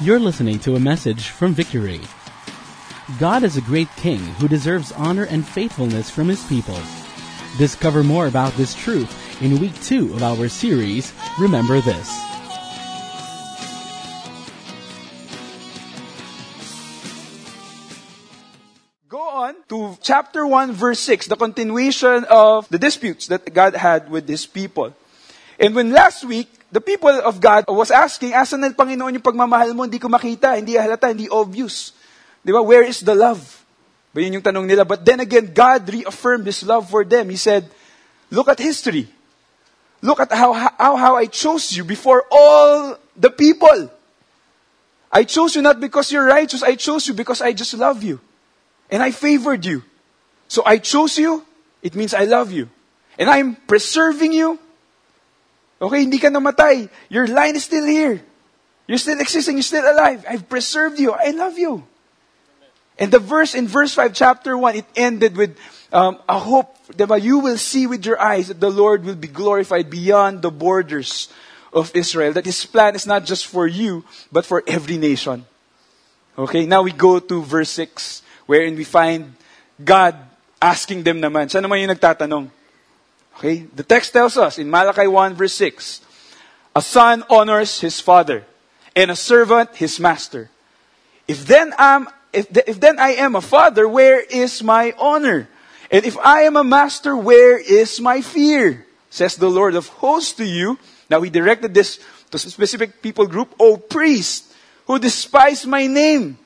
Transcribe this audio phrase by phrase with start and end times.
[0.00, 2.00] You're listening to a message from Victory.
[3.18, 6.78] God is a great king who deserves honor and faithfulness from his people.
[7.58, 9.10] Discover more about this truth
[9.42, 12.06] in week two of our series, Remember This.
[19.08, 24.08] Go on to chapter 1, verse 6, the continuation of the disputes that God had
[24.08, 24.94] with his people.
[25.58, 29.74] And when last week, the people of God was asking, asan na Panginoon yung pagmamahal
[29.74, 29.82] mo?
[29.82, 31.92] Hindi ko makita, hindi halata, hindi obvious.
[32.46, 32.62] Di ba?
[32.62, 33.42] Where is the love?
[34.14, 34.86] Ba yun yung tanong nila.
[34.86, 37.28] But then again, God reaffirmed His love for them.
[37.28, 37.66] He said,
[38.30, 39.10] look at history.
[40.00, 43.90] Look at how, how, how I chose you before all the people.
[45.10, 46.62] I chose you not because you're righteous.
[46.62, 48.20] I chose you because I just love you.
[48.90, 49.82] And I favored you.
[50.46, 51.44] So I chose you.
[51.82, 52.68] It means I love you.
[53.18, 54.58] And I'm preserving you.
[55.80, 56.90] Okay, hindi ka namatay.
[57.08, 58.20] Your line is still here.
[58.86, 59.56] You're still existing.
[59.56, 60.24] You're still alive.
[60.28, 61.12] I've preserved you.
[61.12, 61.86] I love you.
[62.98, 65.56] And the verse in verse 5, chapter 1, it ended with
[65.92, 69.28] um, a hope that you will see with your eyes that the Lord will be
[69.28, 71.28] glorified beyond the borders
[71.72, 72.32] of Israel.
[72.32, 75.46] That His plan is not just for you, but for every nation.
[76.36, 79.34] Okay, now we go to verse 6, wherein we find
[79.82, 80.16] God
[80.60, 81.46] asking them naman.
[81.46, 82.50] Siya naman yung nagtatanong.
[83.38, 86.00] Okay, the text tells us in Malachi 1 verse 6,
[86.74, 88.44] a son honors his father,
[88.96, 90.50] and a servant his master.
[91.28, 95.48] If then I'm if, the, if then I am a father, where is my honor?
[95.90, 98.84] And if I am a master, where is my fear?
[99.08, 100.78] Says the Lord of hosts to you.
[101.08, 101.98] Now he directed this
[102.30, 104.52] to a specific people group, O priest,
[104.86, 106.38] who despise my name.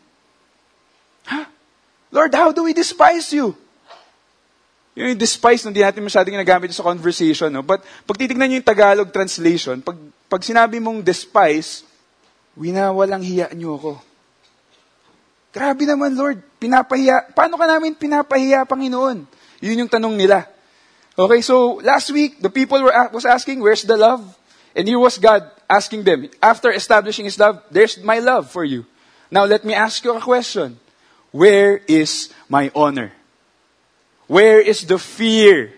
[1.25, 1.47] Huh?
[2.13, 3.57] Lord, how do we despise you?
[4.93, 7.49] Yung despise, hindi natin masyadong ginagamit sa conversation.
[7.49, 7.65] No?
[7.65, 9.97] But pag titignan nyo yung Tagalog translation, pag,
[10.29, 11.85] pag sinabi mong despise,
[12.53, 13.93] winawalang hiya nyo ako.
[15.53, 16.41] Grabe naman, Lord.
[16.61, 17.33] Pinapahiya.
[17.33, 19.25] Paano ka namin pinapahiya, Panginoon?
[19.61, 20.49] Yun yung tanong nila.
[21.13, 24.25] Okay, so last week, the people were was asking, where's the love?
[24.73, 28.89] And here was God asking them, after establishing His love, there's my love for you.
[29.29, 30.81] Now let me ask you a question.
[31.33, 33.13] Where is my honor?
[34.33, 35.77] Where is the fear?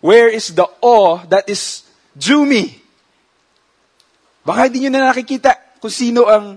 [0.00, 1.84] Where is the awe that is
[2.16, 2.80] due me?
[4.40, 5.52] Baka hindi nyo na nakikita
[5.84, 6.56] kung sino ang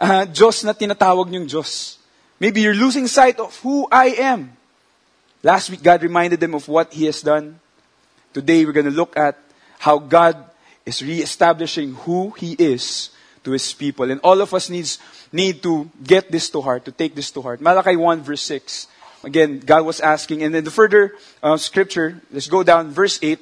[0.00, 2.00] uh, Diyos na tinatawag niyong Diyos.
[2.40, 4.56] Maybe you're losing sight of who I am.
[5.44, 7.60] Last week, God reminded them of what He has done.
[8.32, 9.36] Today, we're going to look at
[9.84, 10.40] how God
[10.88, 13.12] is reestablishing who He is
[13.44, 14.08] to His people.
[14.08, 14.96] And all of us needs,
[15.36, 17.60] need to get this to heart, to take this to heart.
[17.60, 18.88] Malachi 1 verse 6.
[19.24, 20.42] Again, God was asking.
[20.42, 23.38] And then the further uh, scripture, let's go down, verse 8.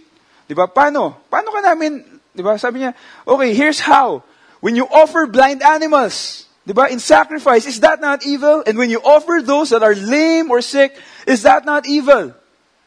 [0.48, 0.66] Di ba?
[0.70, 1.20] Paano?
[1.28, 2.00] Paano ka namin,
[2.32, 2.42] di?
[2.56, 2.94] Sabi niya,
[3.26, 4.22] okay, here's how.
[4.60, 8.64] When you offer blind animals, di ba, in sacrifice, is that not evil?
[8.64, 12.32] And when you offer those that are lame or sick, is that not evil?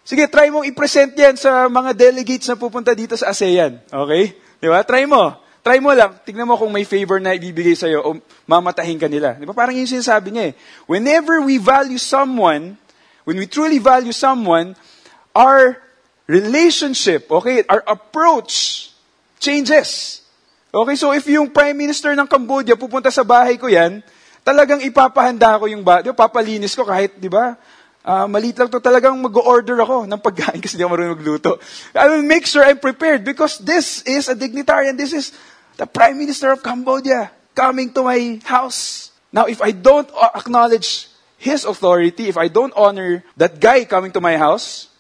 [0.01, 3.77] Sige, try mong i-present yan sa mga delegates na pupunta dito sa ASEAN.
[3.85, 4.33] Okay?
[4.57, 4.81] Di ba?
[4.81, 5.37] Try mo.
[5.69, 6.17] Try mo lang.
[6.25, 8.17] Tignan mo kung may favor na ibibigay sa'yo o
[8.49, 9.37] mamatahin ka nila.
[9.37, 9.53] Di ba?
[9.53, 10.53] Parang yung sinasabi niya eh.
[10.89, 12.73] Whenever we value someone,
[13.21, 14.73] when we truly value someone,
[15.37, 15.77] our
[16.25, 18.89] relationship, okay, our approach
[19.37, 20.25] changes.
[20.73, 24.01] Okay, so if yung Prime Minister ng Cambodia pupunta sa bahay ko yan,
[24.41, 27.53] talagang ipapahanda ko yung ba, di ba, papalinis ko kahit, di ba,
[28.09, 31.61] uh, maliit lang to talagang mag-order ako ng pagkain kasi di ako marunong magluto.
[31.93, 35.29] I will make sure I'm prepared because this is a dignitary and this is
[35.79, 39.15] the Prime Minister of Cambodia coming to my house.
[39.31, 41.07] Now, if I don't acknowledge
[41.39, 44.91] his authority, if I don't honor that guy coming to my house,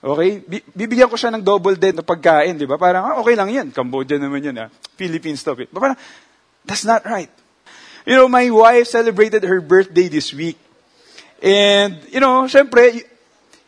[0.00, 0.40] okay,
[0.72, 2.80] bibigyan ko siya ng double din na pagkain, di ba?
[2.80, 3.68] Parang, ah, okay lang yan.
[3.68, 4.68] Cambodia naman yan, ah.
[4.96, 5.68] Philippines, stop it.
[5.68, 6.00] But parang,
[6.64, 7.28] that's not right.
[8.08, 10.56] You know, my wife celebrated her birthday this week.
[11.44, 13.04] And, you know, syempre,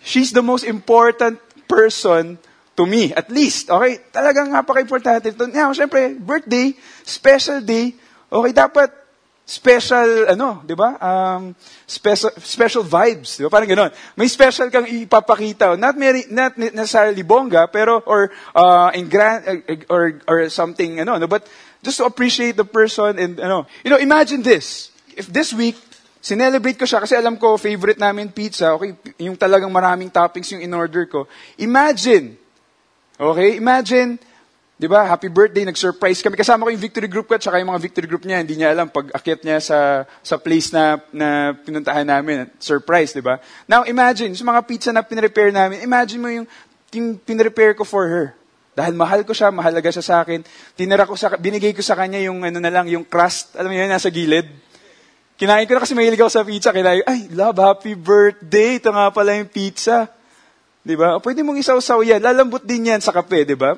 [0.01, 1.37] she's the most important
[1.69, 2.41] person
[2.81, 3.69] to me, at least.
[3.69, 4.01] Okay?
[4.09, 5.37] Talagang napaka-importante.
[5.53, 6.73] Now, syempre, birthday,
[7.05, 7.93] special day.
[8.33, 8.89] Okay, dapat
[9.45, 10.97] special, ano, di ba?
[10.97, 11.53] Um,
[11.85, 13.53] special, special vibes, di ba?
[13.53, 13.93] Parang gano'n.
[14.17, 15.77] May special kang ipapakita.
[15.77, 21.21] Not, very, not necessarily bongga, pero, or, uh, in grand, uh, or, or something, ano,
[21.21, 21.29] no?
[21.29, 21.45] But,
[21.85, 23.69] just to appreciate the person and, ano.
[23.85, 24.89] You know, imagine this.
[25.13, 25.77] If this week,
[26.23, 28.97] sinelebrate ko siya kasi alam ko, favorite namin pizza, okay?
[29.21, 31.29] Yung talagang maraming toppings yung in-order ko.
[31.61, 32.40] Imagine,
[33.21, 33.61] okay?
[33.61, 34.17] Imagine,
[34.81, 35.05] Di ba?
[35.05, 36.41] Happy birthday, nag-surprise kami.
[36.41, 38.41] Kasama ko yung victory group ko at saka yung mga victory group niya.
[38.41, 42.49] Hindi niya alam pag akit niya sa, sa place na, na pinuntahan namin.
[42.57, 43.37] Surprise, di ba?
[43.69, 46.49] Now, imagine, sa mga pizza na pinrepair namin, imagine mo yung,
[46.97, 48.33] yung pinrepair ko for her.
[48.73, 50.41] Dahil mahal ko siya, mahalaga siya sa akin.
[50.73, 53.77] Tinira ko sa, binigay ko sa kanya yung ano na lang, yung crust, alam mo
[53.77, 54.49] yun, nasa gilid.
[55.37, 56.73] Kinain ko na kasi mahilig ako sa pizza.
[56.73, 58.81] Kinain, ay, love, happy birthday.
[58.81, 60.09] Ito nga pala yung pizza.
[60.81, 61.21] Di ba?
[61.21, 62.25] Pwede mong isaw-saw yan.
[62.25, 63.77] Lalambot din yan sa kape, di ba?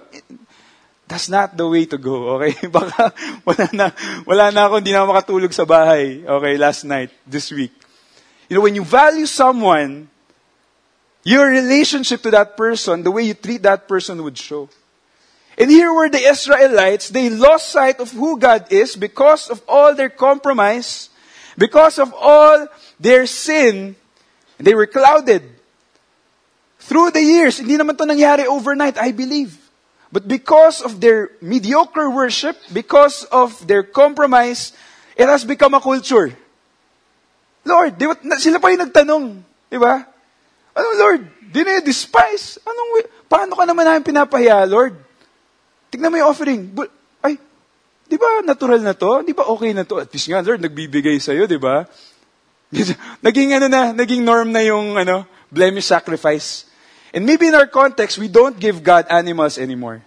[1.10, 2.54] That's not the way to go, okay?
[2.72, 3.12] Baka
[3.44, 3.86] wala na,
[4.24, 7.74] wala na ako, hindi na ako makatulog sa bahay, okay, last night, this week.
[8.48, 10.08] You know, when you value someone,
[11.24, 14.70] your relationship to that person, the way you treat that person would show.
[15.58, 19.94] And here were the Israelites, they lost sight of who God is because of all
[19.94, 21.10] their compromise,
[21.58, 22.66] because of all
[22.98, 23.96] their sin,
[24.58, 25.42] they were clouded.
[26.82, 29.54] Through the years, hindi naman to nangyari overnight, I believe.
[30.12, 34.76] But because of their mediocre worship, because of their compromise,
[35.16, 36.36] it has become a culture.
[37.64, 39.24] Lord, di ba, sila pa yung nagtanong,
[39.70, 40.04] di ba?
[40.74, 41.22] Ano, Lord,
[41.54, 42.60] dine-despise?
[42.66, 44.98] Anong, paano ka naman namin pinapahiya, Lord?
[45.88, 46.60] Tignan mo yung offering.
[47.22, 47.38] Ay,
[48.10, 49.22] di ba natural na to?
[49.22, 50.02] Di ba okay na to?
[50.02, 51.86] At least nga, Lord, nagbibigay sa'yo, di ba?
[53.26, 56.71] naging ano na, naging norm na yung ano, blemish sacrifice.
[57.12, 60.02] And maybe in our context, we don't give God animals anymore.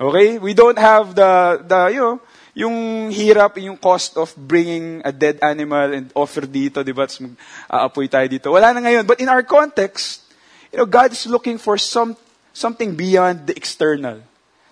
[0.00, 0.38] Okay?
[0.38, 2.20] We don't have the, the, you know,
[2.54, 7.10] yung hirap, yung cost of bringing a dead animal and offer dito, di ba?
[7.10, 8.52] Mag-aapoy tayo dito.
[8.54, 9.06] Wala na ngayon.
[9.06, 10.22] But in our context,
[10.70, 12.16] you know, God is looking for some,
[12.54, 14.22] something beyond the external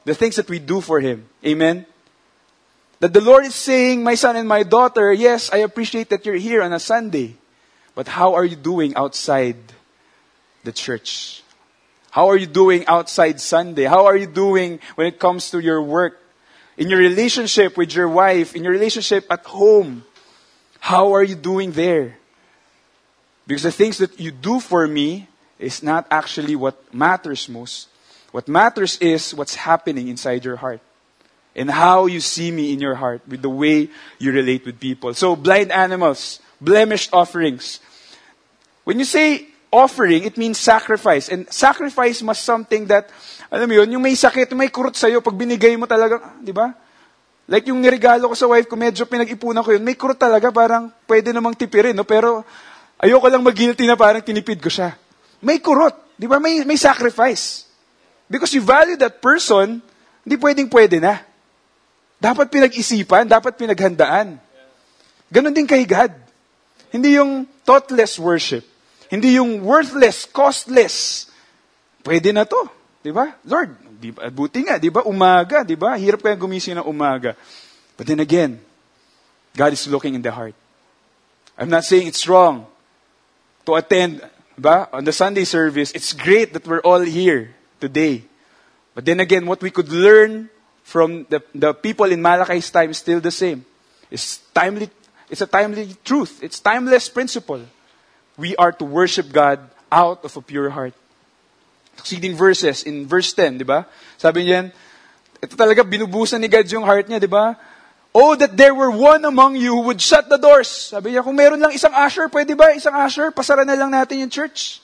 [0.05, 1.27] the things that we do for Him.
[1.45, 1.87] Amen?
[3.01, 6.37] That the Lord is saying, my son and my daughter, yes, I appreciate that you're
[6.37, 7.37] here on a Sunday,
[7.95, 9.57] but how are you doing outside
[10.65, 11.43] the church?
[12.11, 13.85] How are you doing outside Sunday?
[13.85, 16.21] How are you doing when it comes to your work?
[16.77, 20.05] In your relationship with your wife, in your relationship at home?
[20.79, 22.19] How are you doing there?
[23.47, 25.29] Because the things that you do for me
[25.59, 27.89] is not actually what matters most.
[28.31, 30.81] What matters is what's happening inside your heart
[31.55, 33.89] and how you see me in your heart with the way
[34.19, 35.15] you relate with people.
[35.15, 37.81] So, blind animals, blemished offerings.
[38.85, 41.33] When you say offering, it means sacrifice.
[41.33, 43.09] And sacrifice must something that,
[43.49, 46.77] alam mo yun, yung may sakit, may kurot sa'yo, pag binigay mo talaga, di ba?
[47.49, 50.93] Like yung niregalo ko sa wife ko, medyo pinag-ipunan ko yun, may kurot talaga, parang
[51.09, 52.05] pwede namang tipirin, no?
[52.05, 52.45] Pero
[53.01, 54.93] ayoko lang mag-guilty na parang tinipid ko siya.
[55.41, 56.37] May kurot, di ba?
[56.37, 57.65] May, may sacrifice.
[58.29, 59.81] Because you value that person,
[60.23, 61.19] hindi pwedeng pwede na.
[62.23, 64.39] Dapat pinag-isipan, dapat pinaghandaan.
[65.33, 66.13] Ganon din kay God.
[66.93, 68.72] Hindi yung thoughtless worship.
[69.13, 71.29] Hindi yung worthless, costless.
[72.01, 72.65] Pwede na to.
[73.05, 73.37] Di ba?
[73.45, 75.05] Lord, di ba, buti nga, di ba?
[75.05, 76.01] Umaga, di ba?
[76.01, 77.37] Hirap kaya gumising ng umaga.
[78.01, 78.57] But then again,
[79.53, 80.57] God is looking in the heart.
[81.61, 82.65] I'm not saying it's wrong
[83.69, 84.25] to attend
[84.57, 85.93] ba, on the Sunday service.
[85.93, 87.53] It's great that we're all here
[87.85, 88.25] today.
[88.97, 90.49] But then again, what we could learn
[90.83, 93.65] from the, the people in Malachi's time is still the same.
[94.11, 94.89] It's timely,
[95.29, 96.41] it's a timely truth.
[96.43, 97.61] It's timeless principle.
[98.37, 100.95] We are to worship God out of a pure heart.
[101.97, 103.85] Succeeding verses in verse 10, di ba?
[104.17, 104.73] Sabi niyan,
[105.43, 107.55] ito talaga binubusan ni God yung heart niya, di ba?
[108.13, 110.69] Oh, that there were one among you who would shut the doors.
[110.69, 112.73] Sabi niya, kung meron lang isang usher, pwede ba?
[112.73, 114.81] Isang usher, pasara na lang natin yung church.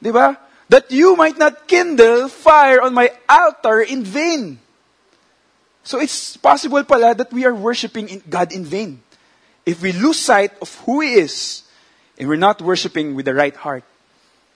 [0.00, 0.36] Di ba?
[0.68, 4.58] that you might not kindle fire on my altar in vain.
[5.82, 9.02] So it's possible pala that we are worshiping God in vain.
[9.66, 11.62] If we lose sight of who He is,
[12.18, 13.84] and we're not worshiping with the right heart.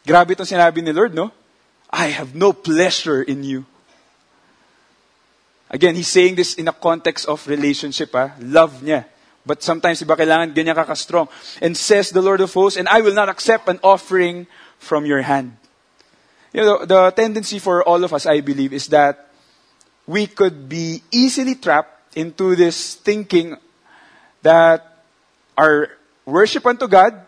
[0.06, 1.32] Grabe itong sinabi ni Lord, no?
[1.90, 3.64] I have no pleasure in you.
[5.70, 8.32] Again, He's saying this in a context of relationship, ha?
[8.40, 9.04] Love niya.
[9.44, 11.28] But sometimes, iba kailangan ganyan kaka-strong.
[11.60, 14.46] And says the Lord of hosts, and I will not accept an offering
[14.78, 15.56] from your hand.
[16.52, 19.28] You know, the tendency for all of us, I believe, is that
[20.06, 23.56] we could be easily trapped into this thinking
[24.42, 25.04] that
[25.56, 25.92] our
[26.24, 27.27] worship unto God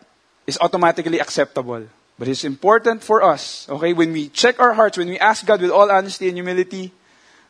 [0.50, 1.86] is automatically acceptable.
[2.18, 5.62] But it's important for us, okay, when we check our hearts, when we ask God
[5.62, 6.92] with all honesty and humility,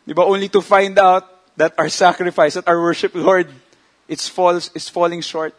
[0.07, 1.27] diba, only to find out
[1.57, 3.49] that our sacrifice, that our worship, Lord,
[4.07, 5.55] it's falls, is falling short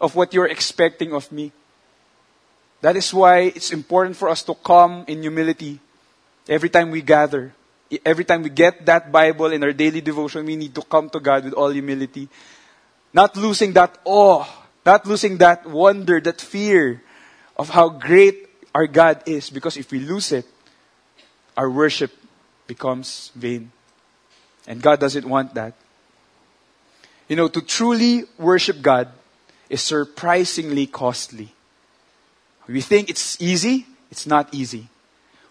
[0.00, 1.52] of what you're expecting of me.
[2.80, 5.78] That is why it's important for us to come in humility
[6.48, 7.52] every time we gather.
[8.04, 11.20] Every time we get that Bible in our daily devotion, we need to come to
[11.20, 12.28] God with all humility.
[13.12, 14.44] Not losing that awe,
[14.88, 17.02] not losing that wonder, that fear
[17.56, 19.50] of how great our God is.
[19.50, 20.46] Because if we lose it,
[21.56, 22.10] our worship
[22.66, 23.70] becomes vain.
[24.66, 25.74] And God doesn't want that.
[27.28, 29.08] You know, to truly worship God
[29.68, 31.52] is surprisingly costly.
[32.66, 34.88] We think it's easy, it's not easy.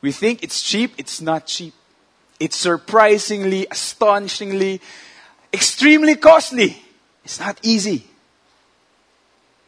[0.01, 1.73] We think it's cheap, it's not cheap.
[2.39, 4.81] It's surprisingly, astonishingly,
[5.53, 6.81] extremely costly.
[7.25, 8.05] It's not easy.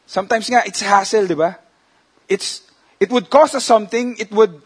[0.09, 1.53] Sometimes nga, it's hassle, di ba?
[2.25, 2.65] It's,
[2.99, 4.17] it would cost us something.
[4.17, 4.57] It would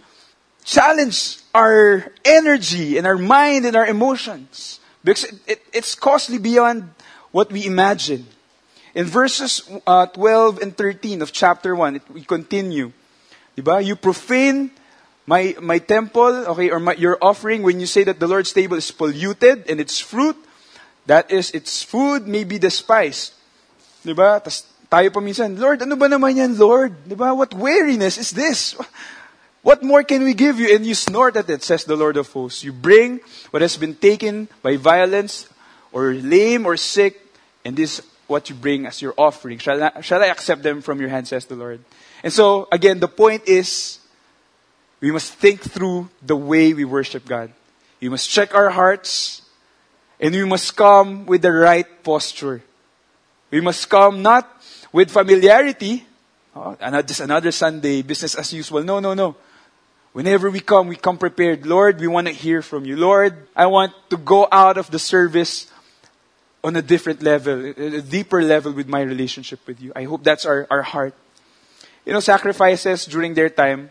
[0.63, 4.79] challenge our energy and our mind and our emotions.
[5.03, 6.87] Because it, it, it's costly beyond
[7.35, 8.25] what we imagine.
[8.95, 12.93] In verses uh, 12 and 13 of chapter 1, it, we continue.
[13.57, 13.83] Diba?
[13.83, 14.71] You profane
[15.27, 18.77] my, my temple, okay, or my, your offering when you say that the Lord's table
[18.77, 20.37] is polluted and its fruit,
[21.05, 23.33] that is, its food may be despised.
[24.05, 24.41] Diba?
[24.41, 26.93] Tas tayo pa minsan, Lord, ano ba naman yan, Lord?
[27.09, 27.33] Diba?
[27.33, 28.77] What weariness is this?
[29.65, 30.69] What more can we give you?
[30.69, 32.61] And you snort at it, says the Lord of hosts.
[32.61, 33.17] You bring
[33.49, 35.49] what has been taken by violence,
[35.89, 37.17] or lame, or sick,
[37.65, 39.57] and this what you bring as your offering.
[39.57, 41.81] Shall I, shall I accept them from your hand, says the Lord?
[42.21, 43.97] And so, again, the point is,
[45.01, 47.49] we must think through the way we worship God.
[47.99, 49.41] We must check our hearts,
[50.19, 52.61] and we must come with the right posture.
[53.49, 54.62] We must come not
[54.93, 56.05] with familiarity,
[56.55, 58.83] oh, another, just another Sunday, business as usual.
[58.83, 59.35] No, no, no.
[60.13, 61.65] Whenever we come, we come prepared.
[61.65, 62.95] Lord, we want to hear from you.
[62.95, 65.71] Lord, I want to go out of the service
[66.63, 69.91] on a different level, a deeper level with my relationship with you.
[69.95, 71.15] I hope that's our, our heart.
[72.05, 73.89] You know, sacrifices during their time,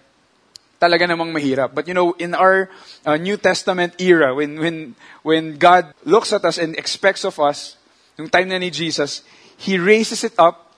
[0.81, 1.75] talaga namang mahirap.
[1.75, 2.71] But you know, in our
[3.05, 7.77] uh, New Testament era, when, when, when God looks at us and expects of us,
[8.17, 9.23] yung time na ni Jesus,
[9.57, 10.72] He raises it up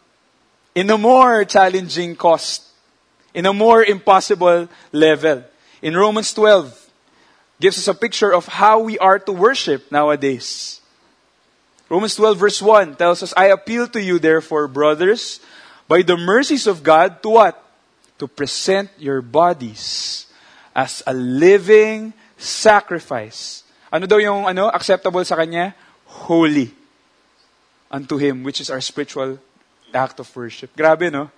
[0.75, 2.65] in a more challenging cost
[3.35, 5.43] in a more impossible level.
[5.83, 6.71] In Romans 12,
[7.61, 10.81] gives us a picture of how we are to worship nowadays.
[11.91, 15.41] Romans 12 verse 1 tells us, I appeal to you therefore, brothers,
[15.87, 17.61] by the mercies of God, to what?
[18.19, 20.27] To present your bodies
[20.75, 23.65] as a living sacrifice.
[23.93, 25.75] Ano daw yung ano, acceptable sa Kanya?
[26.07, 26.73] Holy
[27.91, 29.39] unto Him, which is our spiritual
[29.95, 30.75] act of worship.
[30.77, 31.31] Grabe, no?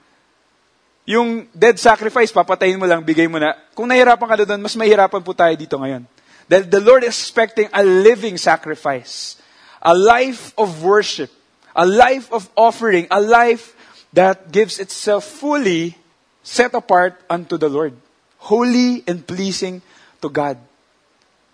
[1.07, 3.55] Yung dead sacrifice, papatayin mo lang, bigay mo na.
[3.79, 6.03] Kung nahirapan ka doon, mas mahirapan po tayo dito ngayon.
[6.51, 9.39] Dahil the Lord is expecting a living sacrifice.
[9.83, 11.31] A life of worship.
[11.79, 13.07] A life of offering.
[13.11, 13.79] A life
[14.11, 15.95] that gives itself fully
[16.43, 17.95] set apart unto the Lord.
[18.43, 19.83] Holy and pleasing
[20.23, 20.59] to God.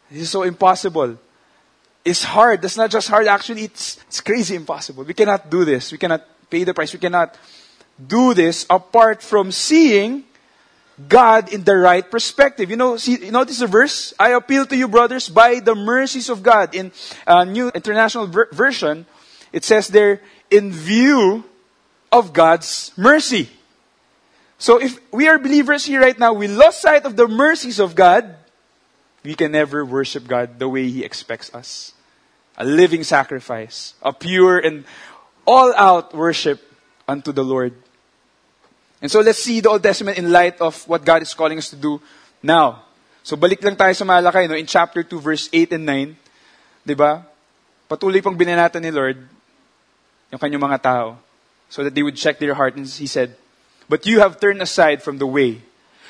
[0.09, 1.17] This is so impossible.
[2.05, 2.61] It's hard.
[2.61, 3.29] That's not just hard.
[3.29, 5.05] Actually, it's, it's crazy impossible.
[5.05, 5.93] We cannot do this.
[5.93, 6.93] We cannot pay the price.
[6.93, 7.35] We cannot
[7.97, 10.25] do this apart from seeing
[11.09, 12.69] God in the right perspective.
[12.69, 14.13] You know, see, notice the verse?
[14.21, 16.75] I appeal to you, brothers, by the mercies of God.
[16.75, 16.93] In
[17.27, 19.07] uh, New International ver- Version,
[19.53, 21.45] it says there, in view
[22.13, 23.49] of God's mercy.
[24.59, 27.97] So if we are believers here right now, we lost sight of the mercies of
[27.97, 28.37] God,
[29.25, 31.95] we can never worship God the way He expects us.
[32.59, 34.85] A living sacrifice, a pure and
[35.47, 36.61] all out worship
[37.09, 37.75] unto the Lord.
[39.03, 41.71] And so let's see the Old Testament in light of what God is calling us
[41.71, 42.01] to do
[42.43, 42.87] now.
[43.23, 44.55] So balik lang tayo sa Malachi, no?
[44.55, 46.17] in chapter 2, verse 8 and 9.
[46.87, 47.23] Di ba?
[47.91, 49.19] Patuloy pang binanatan ni Lord
[50.31, 51.19] yung kanyang mga tao
[51.69, 52.75] so that they would check their heart.
[52.75, 53.35] And he said,
[53.89, 55.63] But you have turned aside from the way.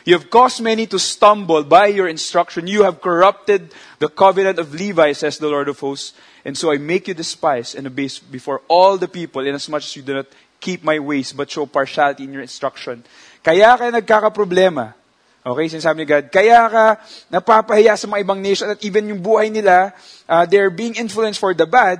[0.04, 2.66] You have caused many to stumble by your instruction.
[2.66, 6.12] You have corrupted the covenant of Levi, says the Lord of hosts.
[6.44, 10.02] And so I make you despise and abase before all the people, inasmuch as you
[10.02, 10.26] do not
[10.58, 13.04] keep my ways, but show partiality in your instruction.
[13.42, 14.94] Kaya ka nagkakaproblema.
[15.42, 16.84] Okay, sinasabi ni God, kaya ka
[17.26, 19.90] napapahiya sa mga ibang nation at even yung buhay nila,
[20.30, 21.98] uh, they're being influenced for the bad,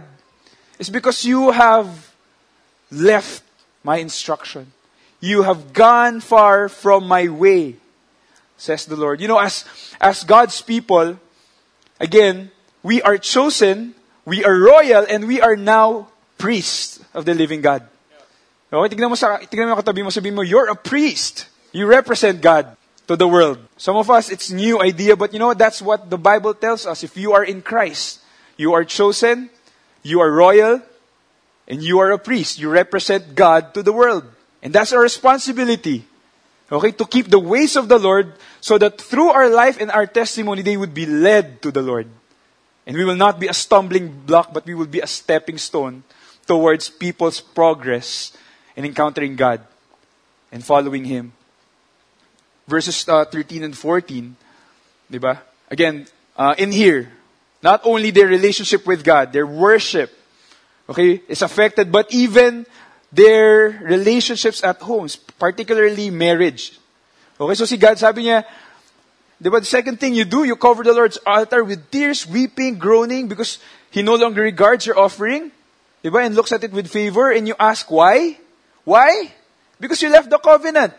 [0.79, 1.91] is because you have
[2.91, 3.43] left
[3.83, 4.71] my instruction.
[5.19, 7.82] You have gone far from my way,
[8.63, 9.21] says the Lord.
[9.21, 9.65] You know, as,
[10.01, 11.19] as God's people,
[11.99, 12.51] again,
[12.83, 17.83] we are chosen, we are royal, and we are now priests of the living God.
[18.71, 21.51] Oh, okay, mo sa, mo, you're a priest.
[21.73, 22.77] You represent God
[23.09, 23.59] to the world.
[23.77, 27.03] Some of us, it's new idea, but you know, that's what the Bible tells us.
[27.03, 28.21] If you are in Christ,
[28.57, 29.51] you are chosen,
[30.03, 30.81] you are royal,
[31.67, 32.59] and you are a priest.
[32.59, 34.25] You represent God to the world.
[34.63, 36.07] And that's our responsibility.
[36.71, 40.07] Okay, to keep the ways of the Lord so that through our life and our
[40.07, 42.07] testimony, they would be led to the Lord.
[42.87, 46.05] And we will not be a stumbling block, but we will be a stepping stone
[46.47, 48.31] towards people's progress
[48.77, 49.67] in encountering God
[50.53, 51.33] and following Him.
[52.69, 54.37] Verses uh, 13 and 14,
[55.11, 55.39] diba?
[55.69, 57.11] Again, uh, in here,
[57.65, 60.17] not only their relationship with God, their worship,
[60.89, 62.65] okay, is affected, but even
[63.11, 66.79] their relationships at homes, particularly marriage.
[67.43, 68.47] Okay, so si God sabi niya,
[69.43, 69.59] Diba?
[69.59, 73.59] The second thing you do, you cover the Lord's altar with tears, weeping, groaning, because
[73.91, 75.51] He no longer regards your offering.
[76.05, 76.25] Diba?
[76.25, 78.39] And looks at it with favor, and you ask why?
[78.85, 79.35] Why?
[79.81, 80.95] Because you left the covenant.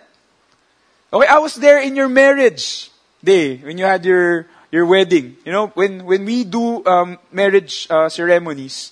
[1.14, 2.92] Okay, I was there in your marriage
[3.24, 5.38] day, when you had your, your wedding.
[5.46, 8.92] You know, when, when we do um, marriage uh, ceremonies,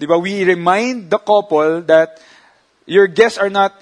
[0.00, 2.22] diba, we remind the couple that
[2.86, 3.74] your guests are not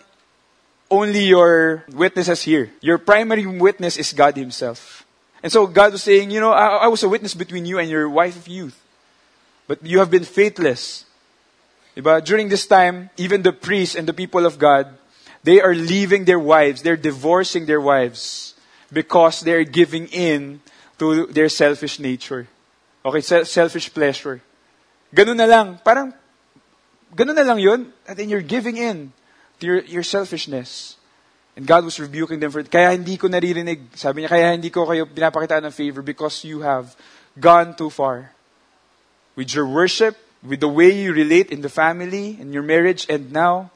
[0.90, 2.70] only your witnesses here.
[2.80, 5.06] Your primary witness is God Himself.
[5.42, 7.88] And so God was saying, you know, I, I was a witness between you and
[7.88, 8.80] your wife of youth.
[9.66, 11.04] But you have been faithless.
[11.96, 12.24] Diba?
[12.24, 14.88] During this time, even the priests and the people of God,
[15.42, 16.82] they are leaving their wives.
[16.82, 18.54] They're divorcing their wives
[18.92, 20.60] because they're giving in
[20.98, 22.48] to their selfish nature.
[23.04, 24.40] Okay, selfish pleasure.
[25.14, 25.78] Ganun na lang.
[25.84, 26.12] Parang,
[27.14, 27.92] ganun na lang yun.
[28.08, 29.12] And then you're giving in
[29.64, 30.96] your, your selfishness.
[31.56, 32.70] And God was rebuking them for it.
[32.70, 33.94] Kaya hindi ko naririnig.
[33.94, 36.96] Sabi niya, kaya hindi ko kayo pinapakitaan ng favor because you have
[37.38, 38.34] gone too far.
[39.36, 43.32] With your worship, with the way you relate in the family, in your marriage, and
[43.32, 43.70] now,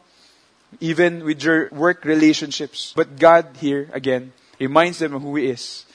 [0.81, 2.93] even with your work relationships.
[2.95, 5.87] But God here, again, reminds them of who He is.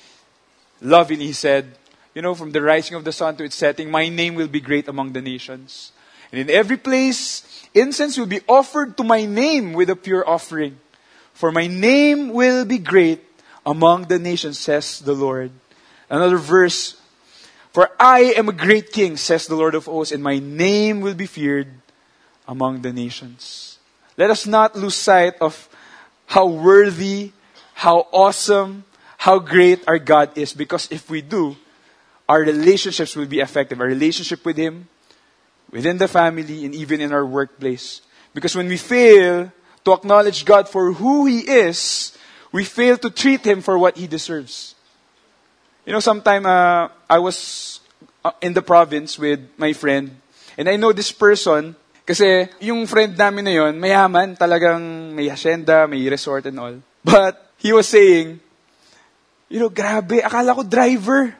[0.81, 1.75] Lovingly, He said,
[2.15, 4.59] you know, from the rising of the sun to its setting, my name will be
[4.59, 5.91] great among the nations.
[6.33, 10.79] And in every place, incense will be offered to my name with a pure offering.
[11.33, 13.21] For my name will be great
[13.63, 15.51] among the nations, says the Lord.
[16.09, 16.99] Another verse.
[17.71, 21.13] For I am a great king, says the Lord of hosts, and my name will
[21.13, 21.69] be feared
[22.47, 23.77] among the nations.
[24.17, 25.69] Let us not lose sight of
[26.25, 27.31] how worthy,
[27.75, 28.85] how awesome,
[29.17, 31.55] how great our God is, because if we do,
[32.27, 33.79] our relationships will be effective.
[33.79, 34.87] Our relationship with Him,
[35.73, 38.05] within the family, and even in our workplace.
[38.33, 39.51] Because when we fail
[39.83, 42.13] to acknowledge God for who He is,
[42.53, 44.77] we fail to treat Him for what He deserves.
[45.83, 47.81] You know, sometime uh, I was
[48.23, 50.15] uh, in the province with my friend,
[50.57, 51.75] and I know this person,
[52.05, 56.77] kasi yung friend namin na yon, mayaman, talagang may hacienda, may resort and all.
[57.03, 58.39] But he was saying,
[59.49, 61.35] you know, grabe, akala ko driver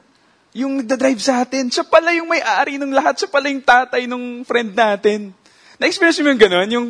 [0.53, 4.45] yung nagda-drive sa atin, siya pala yung may-ari ng lahat, siya pala yung tatay ng
[4.45, 5.33] friend natin.
[5.81, 6.69] Na-experience mo yung gano'n?
[6.69, 6.87] Yung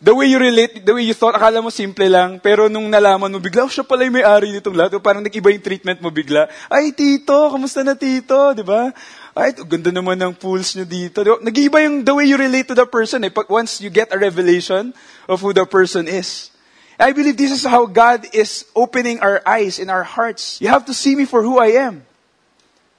[0.00, 3.28] the way you relate, the way you thought, akala mo simple lang, pero nung nalaman
[3.28, 6.08] mo bigla, oh, siya pala yung may-ari nitong lahat, o parang nag-iba yung treatment mo
[6.08, 6.48] bigla.
[6.72, 8.56] Ay, tito, kamusta na tito?
[8.56, 8.88] Di ba?
[9.36, 11.20] Ay, ganda naman ng pools nyo dito.
[11.20, 11.36] Diba?
[11.44, 14.96] Nag-iba yung the way you relate to the person eh, once you get a revelation
[15.28, 16.48] of who the person is.
[16.96, 20.62] I believe this is how God is opening our eyes in our hearts.
[20.62, 22.06] You have to see me for who I am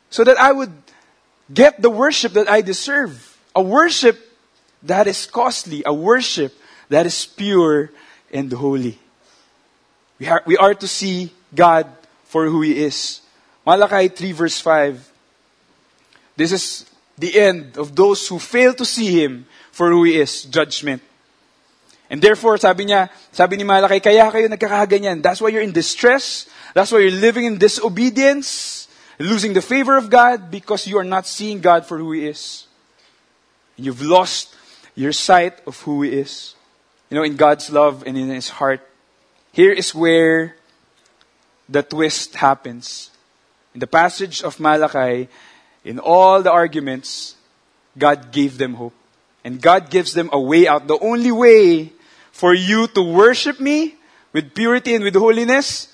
[0.10, 0.72] so that I would
[1.54, 3.38] get the worship that I deserve.
[3.56, 4.20] A worship
[4.84, 6.54] that is costly, a worship
[6.90, 7.92] that is pure
[8.32, 9.00] and holy.
[10.20, 11.88] We are, we are to see God
[12.26, 13.22] for who He is.
[13.66, 15.12] Malachi 3 verse 5.
[16.38, 16.86] This is
[17.18, 21.02] the end of those who fail to see Him for who He is, judgment.
[22.10, 25.24] And therefore, sabi niya, sabi ni Malachi, kaya kayo nagkakaganyan.
[25.24, 26.46] That's why you're in distress.
[26.76, 28.85] That's why you're living in disobedience
[29.20, 32.68] losing the favor of God because you are not seeing God for who He is.
[33.76, 34.56] You've lost
[34.96, 36.56] your sight of who He is.
[37.10, 38.82] You know, in God's love and in His heart.
[39.52, 40.56] Here is where
[41.70, 43.12] the twist happens.
[43.74, 45.28] In the passage of Malachi,
[45.84, 47.36] in all the arguments,
[47.98, 48.94] God gave them hope.
[49.44, 50.88] And God gives them a way out.
[50.88, 51.94] The only way
[52.32, 53.96] for you to worship me
[54.34, 55.94] with purity and with holiness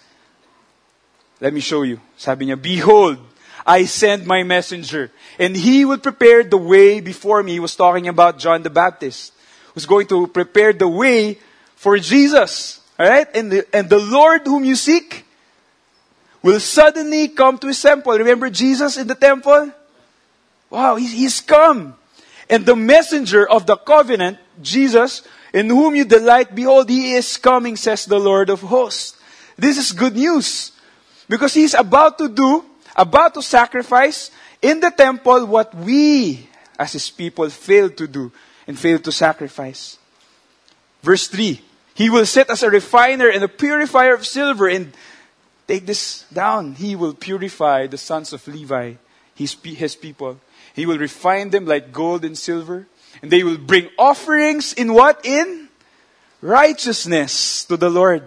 [1.41, 1.99] let me show you.
[2.15, 3.17] Sabi niya, Behold,
[3.65, 7.53] I send my messenger, and he will prepare the way before me.
[7.53, 9.33] He was talking about John the Baptist,
[9.73, 11.39] who's going to prepare the way
[11.75, 12.79] for Jesus.
[12.99, 13.35] Alright?
[13.35, 15.25] And the, and the Lord whom you seek
[16.43, 18.13] will suddenly come to his temple.
[18.13, 19.71] Remember Jesus in the temple?
[20.69, 21.95] Wow, he's, he's come.
[22.49, 25.23] And the messenger of the covenant, Jesus,
[25.53, 29.17] in whom you delight, behold, he is coming, says the Lord of hosts.
[29.57, 30.71] This is good news.
[31.31, 36.45] Because he's about to do, about to sacrifice in the temple what we
[36.77, 38.33] as his people failed to do
[38.67, 39.97] and failed to sacrifice.
[41.01, 41.61] Verse 3
[41.95, 44.67] He will sit as a refiner and a purifier of silver.
[44.67, 44.91] And
[45.69, 46.73] take this down.
[46.75, 48.95] He will purify the sons of Levi,
[49.33, 50.37] his, his people.
[50.73, 52.87] He will refine them like gold and silver.
[53.21, 55.25] And they will bring offerings in what?
[55.25, 55.69] In
[56.41, 58.23] righteousness to the Lord.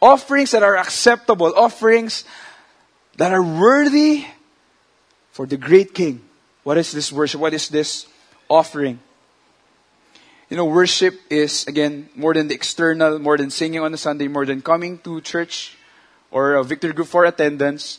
[0.00, 1.52] Offerings that are acceptable.
[1.56, 2.22] Offerings
[3.16, 4.24] that are worthy
[5.32, 6.22] for the great King.
[6.62, 7.40] What is this worship?
[7.40, 8.06] What is this
[8.48, 8.98] offering?
[10.50, 14.28] You know, worship is, again, more than the external, more than singing on a Sunday,
[14.28, 15.76] more than coming to church
[16.30, 17.98] or a victory group for attendance.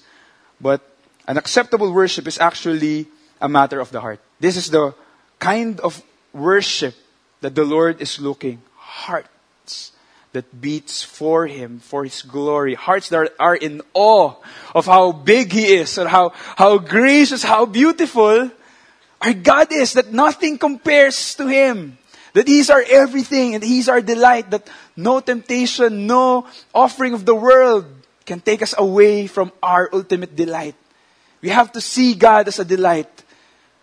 [0.61, 0.81] But
[1.27, 3.07] an acceptable worship is actually
[3.41, 4.19] a matter of the heart.
[4.39, 4.93] This is the
[5.39, 6.01] kind of
[6.33, 6.95] worship
[7.41, 8.61] that the Lord is looking.
[8.77, 9.29] Hearts
[10.35, 12.75] that beats for Him, for His glory.
[12.75, 14.35] Hearts that are in awe
[14.75, 18.51] of how big He is, or how, how gracious, how beautiful
[19.21, 21.97] our God is, that nothing compares to Him.
[22.33, 27.35] That He's our everything and He's our delight, that no temptation, no offering of the
[27.35, 27.85] world
[28.25, 30.75] can take us away from our ultimate delight.
[31.41, 33.23] We have to see God as a delight.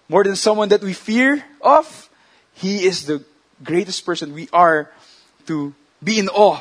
[0.08, 1.88] More than someone that we fear of,
[2.54, 3.24] He is the
[3.64, 4.92] greatest person we are
[5.46, 6.60] to be in awe.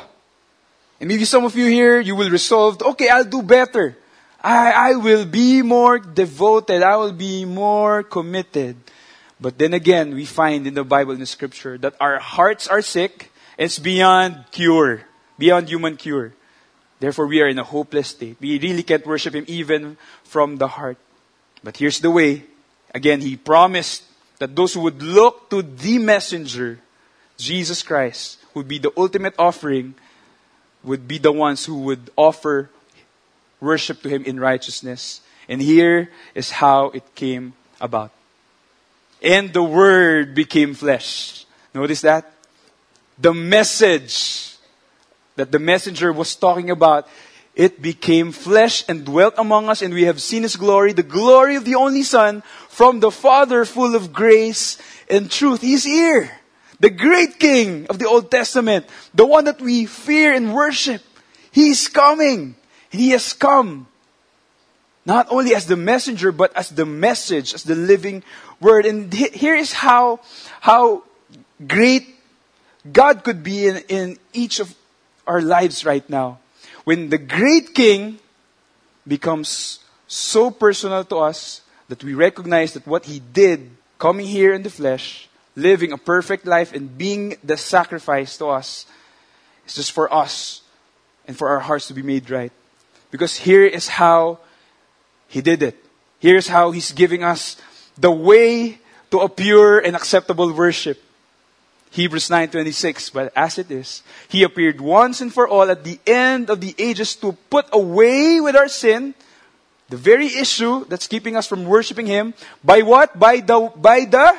[1.00, 3.96] And maybe some of you here, you will resolve, okay, I'll do better.
[4.42, 6.82] I, I will be more devoted.
[6.82, 8.76] I will be more committed.
[9.40, 12.82] But then again, we find in the Bible, in the scripture, that our hearts are
[12.82, 13.32] sick.
[13.58, 15.02] It's beyond cure,
[15.38, 16.32] beyond human cure.
[17.00, 18.36] Therefore, we are in a hopeless state.
[18.40, 20.98] We really can't worship Him even from the heart.
[21.64, 22.44] But here's the way.
[22.94, 24.04] Again, He promised
[24.38, 26.78] that those who would look to the messenger,
[27.38, 29.94] Jesus Christ, would be the ultimate offering,
[30.82, 32.70] would be the ones who would offer
[33.60, 35.20] worship to Him in righteousness.
[35.48, 38.10] And here is how it came about.
[39.22, 41.46] And the Word became flesh.
[41.74, 42.30] Notice that?
[43.18, 44.56] The message
[45.36, 47.08] that the messenger was talking about,
[47.54, 51.56] it became flesh and dwelt among us, and we have seen His glory, the glory
[51.56, 55.60] of the only Son from the Father, full of grace and truth.
[55.60, 56.41] He's here.
[56.82, 61.00] The great King of the Old Testament, the one that we fear and worship.
[61.52, 62.56] He's coming.
[62.90, 63.86] And he has come
[65.06, 68.24] not only as the messenger, but as the message, as the living
[68.58, 68.84] word.
[68.84, 70.26] And here is how,
[70.60, 71.04] how
[71.68, 72.18] great
[72.90, 74.74] God could be in, in each of
[75.24, 76.40] our lives right now.
[76.82, 78.18] When the great king
[79.06, 84.64] becomes so personal to us that we recognize that what he did coming here in
[84.64, 88.86] the flesh, living a perfect life and being the sacrifice to us
[89.66, 90.62] is just for us
[91.26, 92.52] and for our hearts to be made right.
[93.10, 94.38] Because here is how
[95.28, 95.76] He did it.
[96.18, 97.56] Here's how He's giving us
[97.98, 98.78] the way
[99.10, 101.02] to a pure and acceptable worship.
[101.92, 106.48] Hebrews 9:26 but as it is he appeared once and for all at the end
[106.48, 109.12] of the ages to put away with our sin
[109.90, 112.32] the very issue that's keeping us from worshiping him
[112.64, 114.32] by what by the by the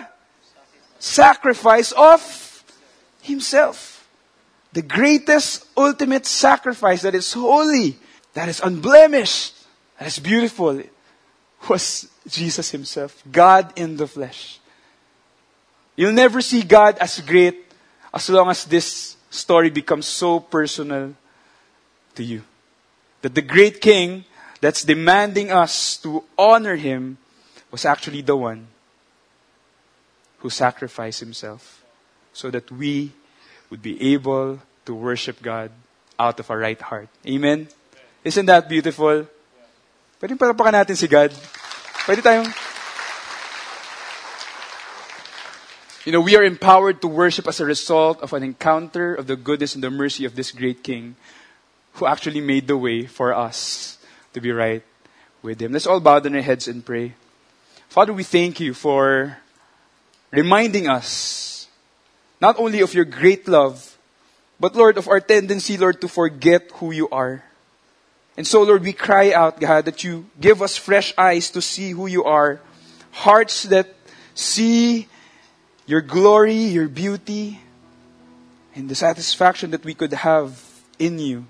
[1.03, 2.63] sacrifice of
[3.21, 4.07] himself
[4.73, 7.97] the greatest ultimate sacrifice that is holy
[8.33, 9.53] that is unblemished,
[9.99, 10.81] that is beautiful,
[11.69, 14.59] was Jesus Himself, God in the flesh.
[15.95, 17.71] You'll never see God as great
[18.13, 21.13] as long as this story becomes so personal
[22.15, 22.41] to you.
[23.21, 24.25] That the great king
[24.59, 27.17] that's demanding us to honor him
[27.71, 28.67] was actually the one
[30.43, 31.81] who sacrificed himself
[32.33, 33.11] so that we
[33.71, 35.71] would be able to worship God
[36.19, 37.07] out of our right heart.
[37.25, 37.69] Amen?
[38.23, 39.25] Isn't that beautiful?
[40.19, 41.31] Pwede palapakan natin si God.
[42.03, 42.51] Pwede tayong...
[46.03, 49.39] You know, we are empowered to worship as a result of an encounter of the
[49.39, 51.15] goodness and the mercy of this great King
[51.93, 53.97] who actually made the way for us
[54.35, 54.83] to be right
[55.41, 55.71] with Him.
[55.71, 57.15] Let's all bow down our heads and pray.
[57.87, 59.39] Father, we thank you for
[60.33, 61.67] reminding us
[62.41, 63.97] not only of your great love,
[64.59, 67.43] but Lord, of our tendency, Lord, to forget who you are.
[68.35, 71.91] And so, Lord, we cry out, God, that you give us fresh eyes to see
[71.91, 72.59] who you are,
[73.11, 73.93] hearts that
[74.33, 75.07] see
[75.85, 77.59] your glory, your beauty,
[78.73, 80.59] and the satisfaction that we could have
[80.97, 81.45] in you.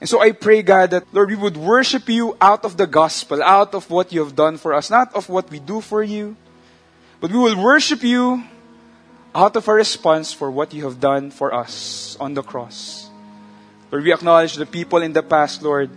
[0.00, 3.42] And so I pray, God, that, Lord, we would worship you out of the gospel,
[3.42, 6.36] out of what you have done for us, not of what we do for you,
[7.20, 8.44] but we will worship you
[9.34, 13.10] out of our response for what you have done for us on the cross.
[13.90, 15.90] Lord, we acknowledge the people in the past, Lord.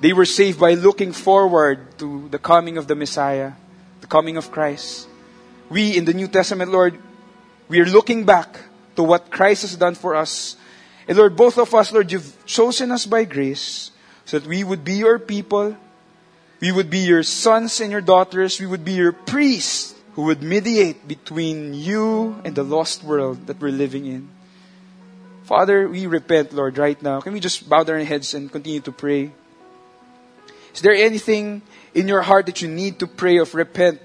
[0.00, 3.52] They were saved by looking forward to the coming of the Messiah,
[4.00, 5.08] the coming of Christ.
[5.70, 6.98] We in the New Testament, Lord,
[7.68, 8.58] we are looking back
[8.96, 10.56] to what Christ has done for us.
[11.08, 13.90] And Lord, both of us, Lord, you've chosen us by grace
[14.24, 15.76] so that we would be your people.
[16.60, 18.60] We would be your sons and your daughters.
[18.60, 23.60] We would be your priests who would mediate between you and the lost world that
[23.60, 24.28] we're living in.
[25.44, 27.20] Father, we repent, Lord, right now.
[27.20, 29.32] Can we just bow down our heads and continue to pray?
[30.74, 31.62] Is there anything
[31.94, 34.00] in your heart that you need to pray of repent?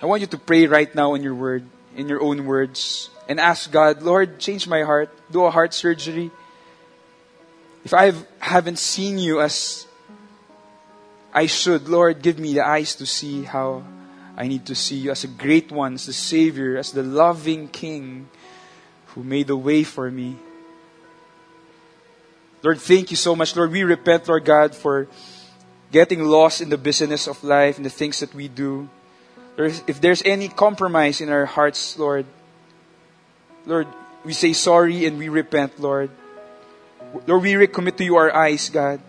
[0.00, 1.64] I want you to pray right now in your word,
[1.96, 5.10] in your own words, and ask God, Lord, change my heart.
[5.32, 6.30] Do a heart surgery.
[7.84, 9.86] If I haven't seen you as
[11.32, 11.88] I should.
[11.88, 13.84] Lord, give me the eyes to see how
[14.38, 17.66] I need to see you as a great one, as the Savior, as the loving
[17.66, 18.28] King
[19.06, 20.36] who made the way for me.
[22.62, 23.56] Lord, thank you so much.
[23.56, 25.08] Lord, we repent, Lord God, for
[25.90, 28.88] getting lost in the business of life and the things that we do.
[29.56, 32.24] Lord, if there's any compromise in our hearts, Lord,
[33.66, 33.88] Lord,
[34.24, 36.10] we say sorry and we repent, Lord.
[37.26, 39.00] Lord, we recommit to you our eyes, God.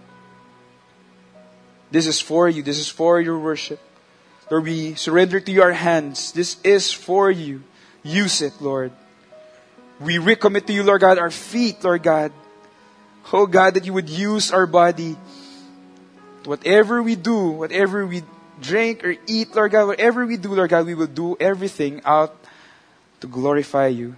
[1.91, 2.63] This is for you.
[2.63, 3.79] This is for your worship.
[4.49, 6.31] Lord, we surrender to your hands.
[6.31, 7.61] This is for you.
[8.01, 8.91] Use it, Lord.
[9.99, 12.31] We recommit to you, Lord God, our feet, Lord God.
[13.31, 15.17] Oh God, that you would use our body.
[16.45, 18.23] Whatever we do, whatever we
[18.61, 22.35] drink or eat, Lord God, whatever we do, Lord God, we will do everything out
[23.19, 24.15] to glorify you.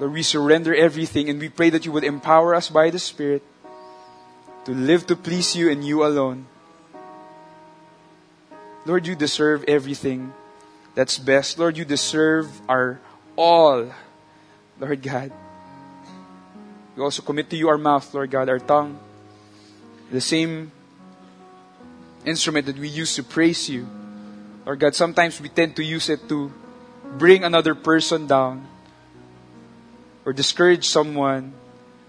[0.00, 3.42] Lord, we surrender everything and we pray that you would empower us by the Spirit
[4.64, 6.46] to live to please you and you alone.
[8.86, 10.32] Lord, you deserve everything
[10.94, 11.58] that's best.
[11.58, 13.00] Lord, you deserve our
[13.34, 13.90] all,
[14.78, 15.32] Lord God.
[16.94, 18.98] We also commit to you our mouth, Lord God, our tongue,
[20.10, 20.70] the same
[22.24, 23.90] instrument that we use to praise you.
[24.64, 26.52] Lord God, sometimes we tend to use it to
[27.18, 28.66] bring another person down
[30.24, 31.52] or discourage someone.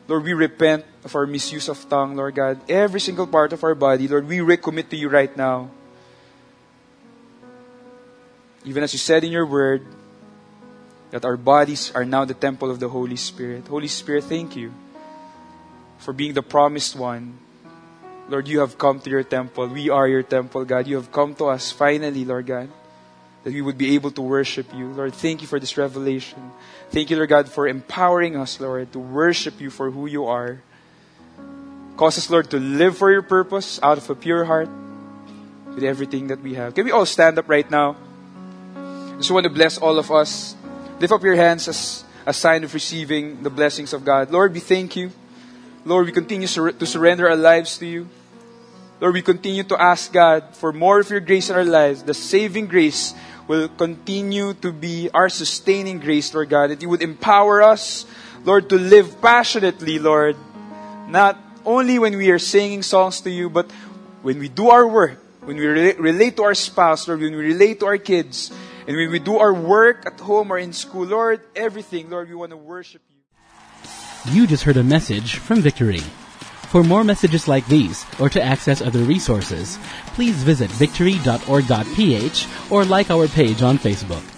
[0.07, 2.61] Lord, we repent of our misuse of tongue, Lord God.
[2.69, 5.71] Every single part of our body, Lord, we recommit to you right now.
[8.67, 9.87] Even as you said in your word,
[11.11, 13.65] that our bodies are now the temple of the Holy Spirit.
[13.65, 14.73] Holy Spirit, thank you
[15.99, 17.39] for being the promised one.
[18.27, 19.67] Lord, you have come to your temple.
[19.67, 20.85] We are your temple, God.
[20.85, 22.67] You have come to us finally, Lord God,
[23.45, 24.91] that we would be able to worship you.
[24.91, 26.51] Lord, thank you for this revelation.
[26.91, 30.59] Thank you, Lord God, for empowering us, Lord, to worship you for who you are.
[31.95, 34.67] Cause us, Lord, to live for your purpose out of a pure heart
[35.71, 36.75] with everything that we have.
[36.75, 37.95] Can we all stand up right now?
[39.17, 40.55] Just want to bless all of us
[40.99, 44.31] Lift up your hands as a sign of receiving the blessings of God.
[44.31, 45.11] Lord, we thank you.
[45.85, 48.09] Lord, we continue to surrender our lives to you.
[48.99, 52.01] Lord, we continue to ask God for more of your grace in our lives.
[52.01, 53.13] The saving grace
[53.47, 58.07] will continue to be our sustaining grace, Lord God, that you would empower us,
[58.43, 60.35] Lord, to live passionately, Lord.
[61.07, 63.69] Not only when we are singing songs to you, but
[64.23, 67.79] when we do our work, when we relate to our spouse, Lord, when we relate
[67.81, 68.51] to our kids,
[68.87, 72.35] and when we do our work at home or in school, Lord, everything, Lord, we
[72.35, 74.33] want to worship you.
[74.33, 75.99] You just heard a message from Victory.
[76.71, 79.77] For more messages like these, or to access other resources,
[80.15, 84.36] please visit victory.org.ph or like our page on Facebook.